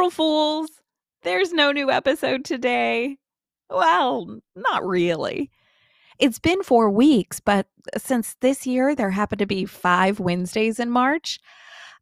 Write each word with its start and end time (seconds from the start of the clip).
April 0.00 0.10
Fools! 0.10 0.70
There's 1.24 1.52
no 1.52 1.72
new 1.72 1.90
episode 1.90 2.42
today. 2.42 3.18
Well, 3.68 4.40
not 4.56 4.82
really. 4.82 5.50
It's 6.18 6.38
been 6.38 6.62
four 6.62 6.88
weeks, 6.88 7.38
but 7.38 7.66
uh, 7.94 7.98
since 7.98 8.34
this 8.40 8.66
year 8.66 8.94
there 8.94 9.10
happened 9.10 9.40
to 9.40 9.46
be 9.46 9.66
five 9.66 10.18
Wednesdays 10.18 10.80
in 10.80 10.88
March, 10.88 11.38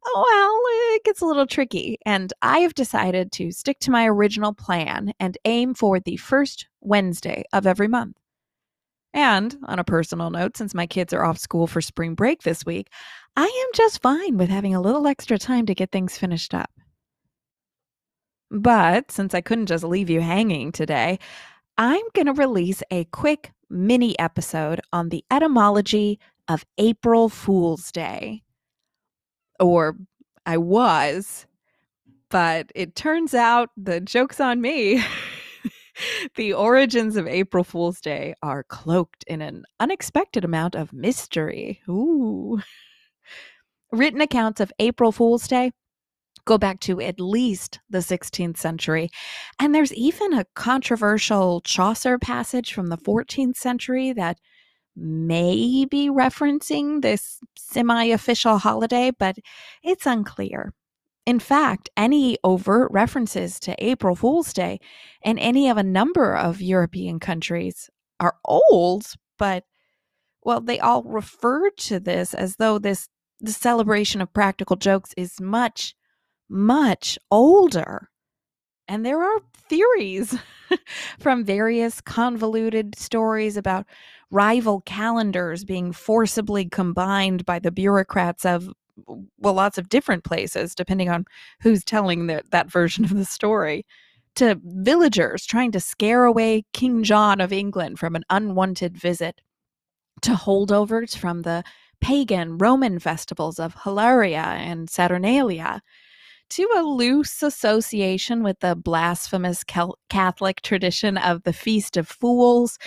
oh, 0.05 0.25
well, 0.29 0.95
it 0.95 1.03
gets 1.03 1.19
a 1.19 1.25
little 1.25 1.45
tricky. 1.45 1.97
And 2.05 2.31
I 2.41 2.59
have 2.59 2.73
decided 2.73 3.33
to 3.33 3.51
stick 3.51 3.79
to 3.81 3.91
my 3.91 4.07
original 4.07 4.53
plan 4.53 5.11
and 5.19 5.37
aim 5.43 5.73
for 5.73 5.99
the 5.99 6.15
first 6.15 6.69
Wednesday 6.79 7.43
of 7.51 7.67
every 7.67 7.89
month. 7.89 8.15
And 9.13 9.57
on 9.65 9.77
a 9.77 9.83
personal 9.83 10.29
note, 10.29 10.55
since 10.55 10.73
my 10.73 10.87
kids 10.87 11.11
are 11.11 11.25
off 11.25 11.37
school 11.37 11.67
for 11.67 11.81
spring 11.81 12.15
break 12.15 12.43
this 12.43 12.65
week, 12.65 12.87
I 13.35 13.43
am 13.43 13.69
just 13.75 14.01
fine 14.01 14.37
with 14.37 14.47
having 14.47 14.73
a 14.73 14.81
little 14.81 15.05
extra 15.05 15.37
time 15.37 15.65
to 15.65 15.75
get 15.75 15.91
things 15.91 16.17
finished 16.17 16.53
up. 16.53 16.71
But 18.51 19.11
since 19.11 19.33
I 19.33 19.41
couldn't 19.41 19.67
just 19.67 19.83
leave 19.83 20.09
you 20.09 20.21
hanging 20.21 20.71
today, 20.71 21.19
I'm 21.77 22.01
going 22.13 22.25
to 22.25 22.33
release 22.33 22.83
a 22.91 23.05
quick 23.05 23.51
mini 23.69 24.17
episode 24.19 24.81
on 24.91 25.09
the 25.09 25.23
etymology 25.31 26.19
of 26.47 26.65
April 26.77 27.29
Fool's 27.29 27.91
Day. 27.91 28.43
Or 29.59 29.95
I 30.45 30.57
was, 30.57 31.45
but 32.29 32.71
it 32.75 32.95
turns 32.95 33.33
out 33.33 33.69
the 33.77 34.01
joke's 34.01 34.39
on 34.39 34.61
me. 34.61 35.03
the 36.35 36.53
origins 36.53 37.15
of 37.17 37.27
April 37.27 37.63
Fool's 37.63 38.01
Day 38.01 38.33
are 38.41 38.63
cloaked 38.63 39.23
in 39.27 39.41
an 39.41 39.63
unexpected 39.79 40.43
amount 40.43 40.75
of 40.75 40.93
mystery. 40.93 41.81
Ooh. 41.87 42.59
Written 43.91 44.21
accounts 44.21 44.59
of 44.59 44.71
April 44.79 45.11
Fool's 45.11 45.47
Day 45.47 45.71
go 46.45 46.57
back 46.57 46.79
to 46.81 47.01
at 47.01 47.19
least 47.19 47.79
the 47.89 47.99
16th 47.99 48.57
century. 48.57 49.09
And 49.59 49.73
there's 49.73 49.93
even 49.93 50.33
a 50.33 50.45
controversial 50.55 51.61
Chaucer 51.61 52.17
passage 52.17 52.73
from 52.73 52.87
the 52.87 52.97
14th 52.97 53.55
century 53.55 54.13
that 54.13 54.37
may 54.95 55.85
be 55.85 56.09
referencing 56.09 57.01
this 57.01 57.39
semi 57.57 58.05
official 58.05 58.57
holiday, 58.57 59.11
but 59.17 59.37
it's 59.83 60.05
unclear. 60.05 60.73
In 61.25 61.39
fact, 61.39 61.89
any 61.95 62.37
overt 62.43 62.91
references 62.91 63.59
to 63.61 63.75
April 63.77 64.15
Fool's 64.15 64.51
Day 64.51 64.79
in 65.21 65.37
any 65.37 65.69
of 65.69 65.77
a 65.77 65.83
number 65.83 66.35
of 66.35 66.61
European 66.61 67.19
countries 67.19 67.89
are 68.19 68.35
old, 68.45 69.13
but 69.37 69.63
well, 70.43 70.61
they 70.61 70.79
all 70.79 71.03
refer 71.03 71.69
to 71.69 71.99
this 71.99 72.33
as 72.33 72.55
though 72.55 72.79
this 72.79 73.09
the 73.41 73.51
celebration 73.51 74.21
of 74.21 74.33
practical 74.33 74.75
jokes 74.75 75.13
is 75.15 75.39
much 75.39 75.95
much 76.49 77.17
older. 77.31 78.09
And 78.87 79.05
there 79.05 79.21
are 79.21 79.39
theories 79.53 80.35
from 81.19 81.45
various 81.45 82.01
convoluted 82.01 82.97
stories 82.97 83.55
about 83.55 83.85
rival 84.31 84.81
calendars 84.81 85.63
being 85.63 85.91
forcibly 85.91 86.65
combined 86.65 87.45
by 87.45 87.59
the 87.59 87.71
bureaucrats 87.71 88.45
of 88.45 88.69
well 89.37 89.53
lots 89.53 89.77
of 89.77 89.87
different 89.87 90.25
places 90.25 90.75
depending 90.75 91.09
on 91.09 91.23
who's 91.61 91.85
telling 91.85 92.27
the, 92.27 92.43
that 92.51 92.69
version 92.69 93.05
of 93.05 93.15
the 93.15 93.25
story 93.25 93.85
to 94.35 94.59
villagers 94.63 95.45
trying 95.45 95.71
to 95.71 95.79
scare 95.79 96.25
away 96.25 96.63
King 96.73 97.03
John 97.03 97.41
of 97.41 97.53
England 97.53 97.97
from 97.97 98.15
an 98.15 98.23
unwanted 98.29 98.97
visit 98.97 99.41
to 100.21 100.31
holdovers 100.31 101.15
from 101.15 101.41
the 101.43 101.63
pagan 102.01 102.57
Roman 102.57 102.99
festivals 102.99 103.59
of 103.59 103.75
Hilaria 103.83 104.41
and 104.43 104.89
Saturnalia 104.89 105.81
to 106.49 106.67
a 106.75 106.81
loose 106.81 107.41
association 107.43 108.43
with 108.43 108.59
the 108.59 108.75
blasphemous 108.75 109.63
Catholic 110.09 110.61
tradition 110.61 111.17
of 111.17 111.43
the 111.43 111.53
Feast 111.53 111.97
of 111.97 112.07
Fools, 112.07 112.77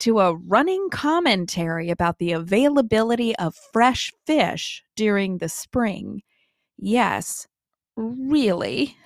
to 0.00 0.18
a 0.18 0.34
running 0.34 0.88
commentary 0.90 1.90
about 1.90 2.18
the 2.18 2.32
availability 2.32 3.36
of 3.36 3.54
fresh 3.72 4.12
fish 4.26 4.82
during 4.96 5.38
the 5.38 5.48
spring. 5.48 6.22
Yes, 6.78 7.46
really. 7.96 8.96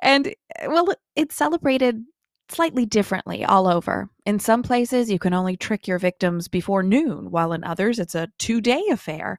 and, 0.00 0.28
eh, 0.28 0.66
well, 0.68 0.94
it's 1.16 1.34
celebrated 1.34 2.04
slightly 2.50 2.84
differently 2.84 3.44
all 3.44 3.66
over. 3.66 4.10
In 4.26 4.38
some 4.38 4.62
places, 4.62 5.10
you 5.10 5.18
can 5.18 5.32
only 5.32 5.56
trick 5.56 5.86
your 5.88 5.98
victims 5.98 6.48
before 6.48 6.82
noon, 6.82 7.30
while 7.30 7.52
in 7.52 7.64
others, 7.64 7.98
it's 7.98 8.14
a 8.14 8.28
two 8.38 8.60
day 8.60 8.82
affair. 8.90 9.38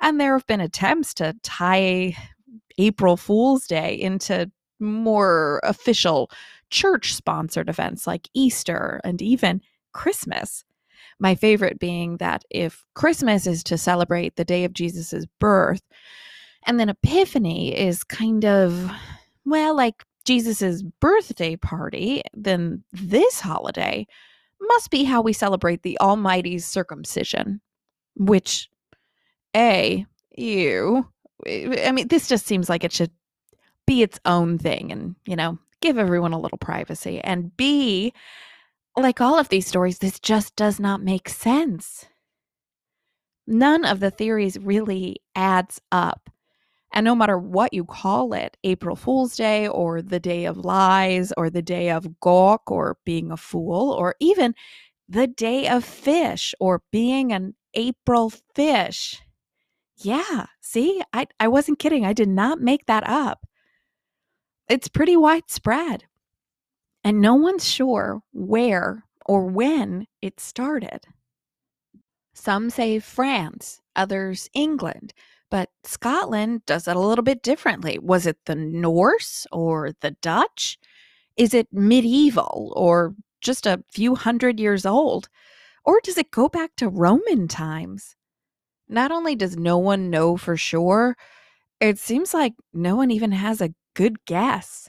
And 0.00 0.20
there 0.20 0.32
have 0.32 0.46
been 0.46 0.60
attempts 0.60 1.14
to 1.14 1.34
tie 1.42 2.16
April 2.78 3.16
Fool's 3.16 3.66
Day 3.66 3.94
into 3.94 4.50
more 4.80 5.60
official 5.62 6.30
church 6.70 7.14
sponsored 7.14 7.68
events 7.68 8.06
like 8.06 8.28
Easter 8.34 9.00
and 9.04 9.22
even 9.22 9.60
Christmas. 9.92 10.64
My 11.20 11.34
favorite 11.34 11.78
being 11.78 12.16
that 12.16 12.44
if 12.50 12.84
Christmas 12.94 13.46
is 13.46 13.62
to 13.64 13.78
celebrate 13.78 14.36
the 14.36 14.44
day 14.44 14.64
of 14.64 14.72
Jesus' 14.72 15.26
birth, 15.38 15.82
and 16.66 16.80
then 16.80 16.88
Epiphany 16.88 17.76
is 17.76 18.02
kind 18.02 18.44
of, 18.44 18.90
well, 19.44 19.76
like 19.76 20.02
Jesus' 20.24 20.82
birthday 21.00 21.56
party, 21.56 22.22
then 22.32 22.82
this 22.92 23.40
holiday 23.40 24.06
must 24.60 24.90
be 24.90 25.04
how 25.04 25.20
we 25.20 25.32
celebrate 25.32 25.82
the 25.82 25.98
Almighty's 26.00 26.64
circumcision, 26.64 27.60
which, 28.16 28.68
A, 29.54 30.06
you, 30.36 31.06
I 31.46 31.92
mean, 31.92 32.08
this 32.08 32.28
just 32.28 32.46
seems 32.46 32.68
like 32.68 32.84
it 32.84 32.92
should 32.92 33.10
be 33.86 34.02
its 34.02 34.18
own 34.24 34.58
thing 34.58 34.92
and, 34.92 35.16
you 35.26 35.36
know, 35.36 35.58
give 35.80 35.98
everyone 35.98 36.32
a 36.32 36.40
little 36.40 36.58
privacy. 36.58 37.20
And 37.20 37.54
B, 37.56 38.12
like 38.96 39.20
all 39.20 39.38
of 39.38 39.48
these 39.48 39.66
stories, 39.66 39.98
this 39.98 40.18
just 40.18 40.56
does 40.56 40.80
not 40.80 41.02
make 41.02 41.28
sense. 41.28 42.06
None 43.46 43.84
of 43.84 44.00
the 44.00 44.10
theories 44.10 44.58
really 44.58 45.20
adds 45.34 45.80
up. 45.92 46.30
And 46.92 47.04
no 47.04 47.14
matter 47.14 47.36
what 47.36 47.74
you 47.74 47.84
call 47.84 48.32
it, 48.32 48.56
April 48.62 48.94
Fool's 48.94 49.36
Day 49.36 49.66
or 49.66 50.00
the 50.00 50.20
Day 50.20 50.44
of 50.44 50.64
Lies 50.64 51.32
or 51.36 51.50
the 51.50 51.60
Day 51.60 51.90
of 51.90 52.20
Gawk 52.20 52.70
or 52.70 52.96
being 53.04 53.32
a 53.32 53.36
fool 53.36 53.90
or 53.90 54.14
even 54.20 54.54
the 55.08 55.26
Day 55.26 55.68
of 55.68 55.84
Fish 55.84 56.54
or 56.60 56.82
being 56.92 57.32
an 57.32 57.54
April 57.74 58.32
fish, 58.54 59.20
yeah, 60.04 60.46
see, 60.60 61.02
I, 61.12 61.26
I 61.40 61.48
wasn't 61.48 61.78
kidding. 61.78 62.04
I 62.04 62.12
did 62.12 62.28
not 62.28 62.60
make 62.60 62.86
that 62.86 63.06
up. 63.06 63.46
It's 64.68 64.88
pretty 64.88 65.16
widespread. 65.16 66.04
And 67.02 67.20
no 67.20 67.34
one's 67.34 67.68
sure 67.68 68.22
where 68.32 69.04
or 69.26 69.46
when 69.46 70.06
it 70.22 70.40
started. 70.40 71.00
Some 72.34 72.70
say 72.70 72.98
France, 72.98 73.80
others 73.94 74.48
England, 74.54 75.12
but 75.50 75.70
Scotland 75.84 76.64
does 76.66 76.88
it 76.88 76.96
a 76.96 77.00
little 77.00 77.22
bit 77.22 77.42
differently. 77.42 77.98
Was 77.98 78.26
it 78.26 78.38
the 78.46 78.54
Norse 78.54 79.46
or 79.52 79.92
the 80.00 80.12
Dutch? 80.22 80.78
Is 81.36 81.54
it 81.54 81.68
medieval 81.72 82.72
or 82.76 83.14
just 83.40 83.66
a 83.66 83.84
few 83.92 84.14
hundred 84.14 84.58
years 84.58 84.86
old? 84.86 85.28
Or 85.84 86.00
does 86.02 86.18
it 86.18 86.30
go 86.30 86.48
back 86.48 86.70
to 86.76 86.88
Roman 86.88 87.46
times? 87.46 88.16
Not 88.88 89.10
only 89.10 89.34
does 89.34 89.56
no 89.56 89.78
one 89.78 90.10
know 90.10 90.36
for 90.36 90.56
sure, 90.56 91.16
it 91.80 91.98
seems 91.98 92.34
like 92.34 92.54
no 92.72 92.96
one 92.96 93.10
even 93.10 93.32
has 93.32 93.60
a 93.60 93.74
good 93.94 94.24
guess. 94.24 94.88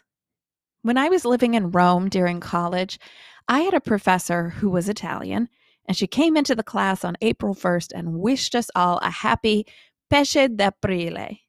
When 0.81 0.97
I 0.97 1.09
was 1.09 1.25
living 1.25 1.53
in 1.55 1.71
Rome 1.71 2.09
during 2.09 2.39
college, 2.39 2.99
I 3.47 3.61
had 3.61 3.73
a 3.73 3.81
professor 3.81 4.49
who 4.49 4.69
was 4.69 4.89
Italian, 4.89 5.49
and 5.87 5.95
she 5.95 6.07
came 6.07 6.37
into 6.37 6.55
the 6.55 6.63
class 6.63 7.03
on 7.03 7.17
April 7.21 7.55
1st 7.55 7.91
and 7.93 8.19
wished 8.19 8.55
us 8.55 8.69
all 8.75 8.97
a 8.99 9.09
happy 9.09 9.65
Pesce 10.09 10.49
d'Aprile, 10.55 11.39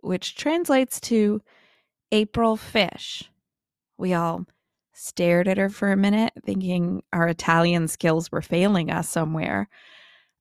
which 0.00 0.36
translates 0.36 1.00
to 1.00 1.40
April 2.12 2.56
fish. 2.56 3.30
We 3.96 4.14
all 4.14 4.46
stared 4.94 5.48
at 5.48 5.58
her 5.58 5.68
for 5.68 5.92
a 5.92 5.96
minute, 5.96 6.32
thinking 6.44 7.02
our 7.12 7.28
Italian 7.28 7.88
skills 7.88 8.32
were 8.32 8.42
failing 8.42 8.90
us 8.90 9.08
somewhere. 9.08 9.68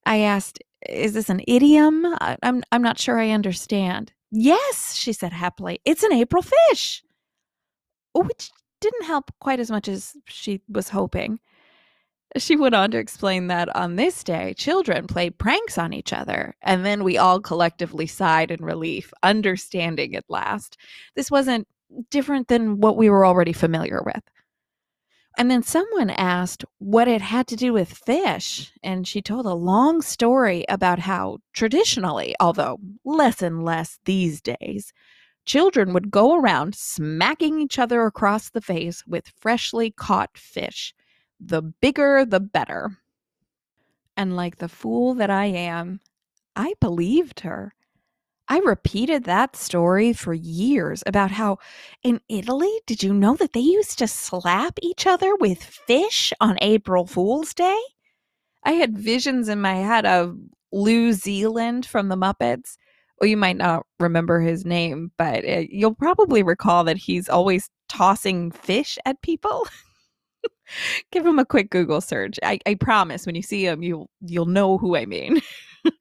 I 0.06 0.20
asked, 0.20 0.60
is 0.88 1.14
this 1.14 1.30
an 1.30 1.42
idiom? 1.48 2.06
I, 2.06 2.38
I'm 2.44 2.64
I'm 2.72 2.82
not 2.82 3.00
sure 3.00 3.20
I 3.20 3.32
understand. 3.32 4.14
Yes, 4.32 4.94
she 4.96 5.14
said 5.14 5.34
happily. 5.34 5.80
It's 5.86 6.04
an 6.04 6.14
April 6.14 6.44
fish. 6.44 7.04
Which 8.14 8.52
didn't 8.82 9.06
help 9.06 9.32
quite 9.40 9.60
as 9.60 9.72
much 9.72 9.88
as 9.88 10.14
she 10.28 10.62
was 10.70 10.90
hoping. 10.90 11.40
She 12.38 12.56
went 12.56 12.76
on 12.76 12.92
to 12.92 12.98
explain 12.98 13.48
that 13.48 13.74
on 13.76 13.96
this 13.96 14.24
day, 14.24 14.54
children 14.56 15.08
play 15.08 15.30
pranks 15.30 15.78
on 15.78 15.94
each 15.94 16.12
other, 16.12 16.56
and 16.62 16.86
then 16.86 17.04
we 17.04 17.18
all 17.18 17.40
collectively 17.40 18.06
sighed 18.06 18.52
in 18.52 18.64
relief, 18.64 19.14
understanding 19.24 20.16
at 20.16 20.26
last. 20.30 20.78
This 21.16 21.32
wasn't 21.32 21.68
different 22.12 22.50
than 22.50 22.82
what 22.82 22.98
we 22.98 23.10
were 23.10 23.26
already 23.26 23.54
familiar 23.54 24.04
with. 24.06 24.22
And 25.40 25.52
then 25.52 25.62
someone 25.62 26.10
asked 26.10 26.66
what 26.80 27.08
it 27.08 27.22
had 27.22 27.46
to 27.48 27.56
do 27.56 27.72
with 27.72 27.94
fish. 27.94 28.74
And 28.82 29.08
she 29.08 29.22
told 29.22 29.46
a 29.46 29.54
long 29.54 30.02
story 30.02 30.66
about 30.68 30.98
how 30.98 31.38
traditionally, 31.54 32.36
although 32.40 32.80
less 33.06 33.44
and 33.44 33.64
less 33.64 34.00
these 34.06 34.42
days, 34.42 34.94
children 35.46 35.94
would 35.94 36.10
go 36.10 36.36
around 36.36 36.74
smacking 36.74 37.62
each 37.62 37.78
other 37.78 38.04
across 38.06 38.50
the 38.50 38.62
face 38.62 39.04
with 39.06 39.32
freshly 39.40 39.92
caught 39.92 40.36
fish. 40.36 40.96
The 41.40 41.62
bigger, 41.62 42.26
the 42.26 42.40
better. 42.40 42.98
And 44.18 44.36
like 44.36 44.58
the 44.58 44.68
fool 44.68 45.14
that 45.14 45.30
I 45.30 45.46
am, 45.46 46.00
I 46.56 46.74
believed 46.82 47.42
her. 47.42 47.76
I 48.50 48.60
repeated 48.60 49.26
that 49.26 49.56
story 49.56 50.14
for 50.14 50.34
years 50.34 51.04
about 51.06 51.32
how 51.32 51.58
in 52.02 52.22
Italy, 52.30 52.72
did 52.86 53.04
you 53.04 53.14
know 53.14 53.36
that 53.36 53.54
they 53.54 53.60
used 53.60 54.00
to 54.00 54.08
slap 54.08 54.80
each 54.82 55.06
other 55.06 55.36
with 55.36 55.62
fish 55.62 56.32
on 56.40 56.58
April 56.62 57.06
Fool's 57.06 57.54
Day? 57.54 57.80
I 58.64 58.74
had 58.74 58.98
visions 58.98 59.50
in 59.50 59.62
my 59.62 59.76
head 59.76 60.06
of 60.06 60.38
Lew 60.72 61.12
Zealand 61.14 61.86
from 61.86 62.08
the 62.08 62.16
Muppets. 62.16 62.78
Well, 63.20 63.30
you 63.30 63.38
might 63.38 63.58
not 63.58 63.86
remember 64.00 64.40
his 64.40 64.66
name, 64.66 65.12
but 65.18 65.44
uh, 65.44 65.64
you'll 65.70 65.96
probably 65.96 66.44
recall 66.44 66.84
that 66.86 66.98
he's 66.98 67.28
always 67.28 67.70
tossing 67.90 68.52
fish 68.52 68.98
at 69.06 69.22
people. 69.22 69.68
Give 71.12 71.26
him 71.26 71.40
a 71.40 71.46
quick 71.46 71.70
Google 71.70 72.02
search. 72.02 72.38
I, 72.44 72.60
I 72.66 72.76
promise 72.76 73.26
when 73.26 73.36
you 73.36 73.42
see 73.42 73.66
him, 73.66 73.84
you'll 73.84 74.10
you'll 74.22 74.46
know 74.46 74.78
who 74.78 74.96
I 74.96 75.06
mean. 75.06 75.42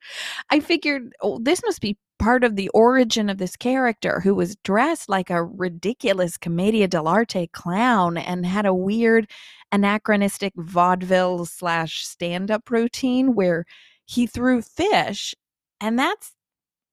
I 0.50 0.60
figured 0.60 1.12
oh, 1.22 1.38
this 1.40 1.62
must 1.64 1.80
be 1.80 1.96
part 2.18 2.44
of 2.44 2.56
the 2.56 2.68
origin 2.70 3.28
of 3.28 3.38
this 3.38 3.56
character 3.56 4.20
who 4.20 4.34
was 4.34 4.56
dressed 4.56 5.08
like 5.08 5.30
a 5.30 5.44
ridiculous 5.44 6.36
commedia 6.36 6.88
dell'arte 6.88 7.50
clown 7.52 8.16
and 8.16 8.46
had 8.46 8.66
a 8.66 8.74
weird 8.74 9.30
anachronistic 9.72 10.52
vaudeville 10.56 11.44
slash 11.44 12.06
stand-up 12.06 12.70
routine 12.70 13.34
where 13.34 13.64
he 14.06 14.26
threw 14.26 14.62
fish 14.62 15.34
and 15.80 15.98
that's 15.98 16.32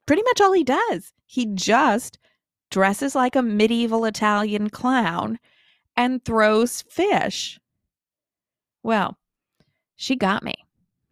pretty 0.06 0.24
much 0.24 0.42
all 0.42 0.52
he 0.52 0.64
does. 0.64 1.14
He 1.26 1.46
just 1.54 2.20
dresses 2.70 3.16
like 3.16 3.36
a 3.36 3.42
medieval 3.42 4.04
italian 4.06 4.70
clown 4.70 5.40
and 5.96 6.24
throws 6.26 6.84
fish. 6.90 7.60
Well 8.82 9.18
she 9.96 10.16
got 10.16 10.44
me. 10.44 10.56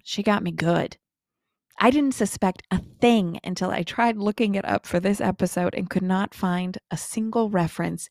She 0.04 0.22
got 0.22 0.44
me 0.44 0.52
good 0.52 0.98
I 1.84 1.90
didn't 1.90 2.14
suspect 2.14 2.62
a 2.70 2.78
thing 2.78 3.40
until 3.44 3.72
I 3.72 3.82
tried 3.82 4.16
looking 4.16 4.54
it 4.54 4.66
up 4.66 4.86
for 4.86 5.00
this 5.00 5.20
episode 5.20 5.74
and 5.74 5.90
could 5.90 6.04
not 6.04 6.36
find 6.36 6.78
a 6.92 6.96
single 6.96 7.50
reference 7.50 8.08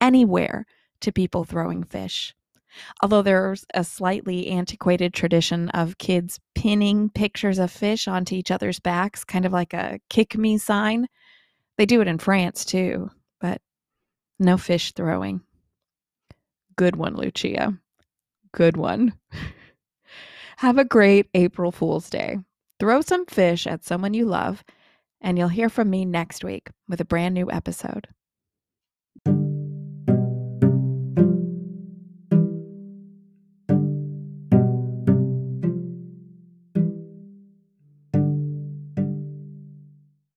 anywhere 0.00 0.66
to 1.00 1.12
people 1.12 1.44
throwing 1.44 1.84
fish. 1.84 2.34
Although 3.00 3.22
there's 3.22 3.64
a 3.72 3.84
slightly 3.84 4.48
antiquated 4.48 5.14
tradition 5.14 5.68
of 5.68 5.96
kids 5.98 6.40
pinning 6.56 7.08
pictures 7.08 7.60
of 7.60 7.70
fish 7.70 8.08
onto 8.08 8.34
each 8.34 8.50
other's 8.50 8.80
backs, 8.80 9.22
kind 9.22 9.46
of 9.46 9.52
like 9.52 9.72
a 9.74 10.00
kick 10.10 10.36
me 10.36 10.58
sign. 10.58 11.06
They 11.78 11.86
do 11.86 12.00
it 12.00 12.08
in 12.08 12.18
France 12.18 12.64
too, 12.64 13.12
but 13.40 13.60
no 14.40 14.56
fish 14.56 14.90
throwing. 14.90 15.40
Good 16.74 16.96
one, 16.96 17.14
Lucia. 17.14 17.78
Good 18.50 18.76
one. 18.76 19.14
Have 20.56 20.78
a 20.78 20.84
great 20.84 21.28
April 21.32 21.70
Fool's 21.70 22.10
Day. 22.10 22.38
Throw 22.84 23.00
some 23.00 23.24
fish 23.24 23.66
at 23.66 23.82
someone 23.82 24.12
you 24.12 24.26
love, 24.26 24.62
and 25.22 25.38
you'll 25.38 25.48
hear 25.48 25.70
from 25.70 25.88
me 25.88 26.04
next 26.04 26.44
week 26.44 26.68
with 26.86 27.00
a 27.00 27.04
brand 27.06 27.32
new 27.34 27.50
episode. 27.50 28.08